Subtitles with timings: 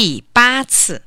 [0.00, 1.02] 第八次。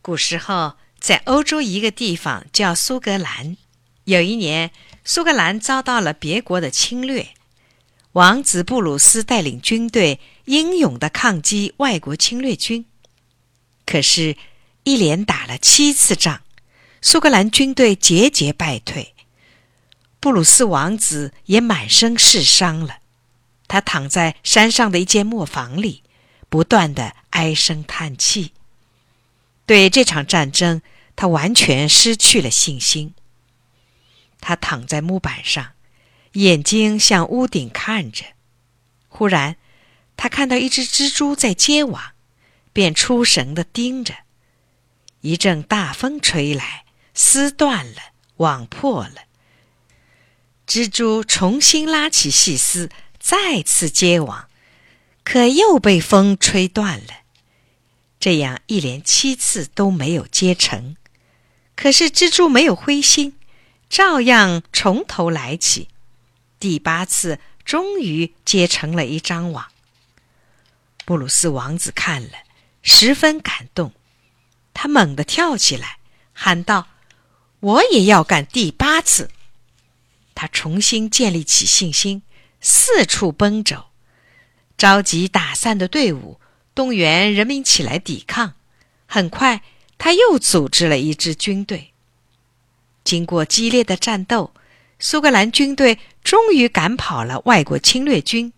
[0.00, 3.58] 古时候，在欧洲一个地方叫苏格兰，
[4.04, 4.70] 有一年，
[5.04, 7.34] 苏格兰遭到了别国的侵略，
[8.12, 12.86] 王子布鲁斯带领军队英勇地抗击外国侵略军。
[13.84, 14.38] 可是，
[14.84, 16.40] 一连打了七次仗，
[17.02, 19.14] 苏格兰军队节节败退，
[20.18, 23.00] 布鲁斯王子也满身是伤了。
[23.68, 26.02] 他躺在山上的一间磨坊里，
[26.50, 28.52] 不断的唉声叹气。
[29.64, 30.82] 对这场战争，
[31.16, 33.14] 他完全失去了信心。
[34.40, 35.72] 他躺在木板上，
[36.32, 38.24] 眼睛向屋顶看着。
[39.08, 39.56] 忽然，
[40.16, 42.12] 他看到一只蜘蛛在结网，
[42.72, 44.14] 便出神的盯着。
[45.20, 49.22] 一阵大风吹来，丝断了，网破了。
[50.66, 54.48] 蜘蛛重新拉起细丝，再次结网，
[55.30, 57.20] 可又被风吹断了。
[58.18, 60.96] 这样一连七次都没有接成，
[61.76, 63.38] 可是蜘蛛没有灰心，
[63.88, 65.86] 照样从头来起。
[66.58, 69.66] 第八次终于结成了一张网。
[71.04, 72.38] 布鲁斯王子看了，
[72.82, 73.92] 十分感动，
[74.74, 75.98] 他猛地跳起来，
[76.32, 76.88] 喊道
[77.60, 79.30] ：“我也要干第八次！”
[80.34, 82.24] 他重新建立起信心，
[82.60, 83.89] 四处奔走，
[84.80, 86.40] 召集打散的队伍。
[86.74, 88.54] 动员人民起来抵抗。
[89.04, 89.60] 很快，
[89.98, 91.92] 他又组织了一支军队。
[93.04, 94.54] 经过激烈的战斗，
[94.98, 98.54] 苏格兰军队终于赶跑了外国侵略军。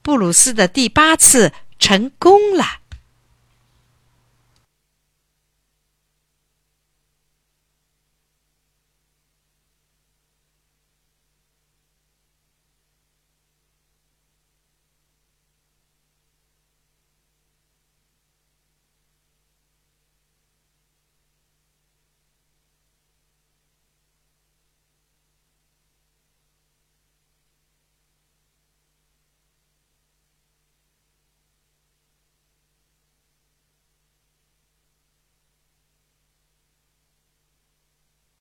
[0.00, 2.78] 布鲁斯的第八次成功了。